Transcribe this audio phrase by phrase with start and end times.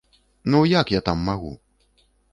[0.53, 1.53] Ну як я там магу?